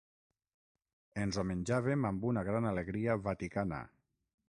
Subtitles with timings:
[1.25, 3.85] Ens ho menjàvem amb una gran alegria vaticana.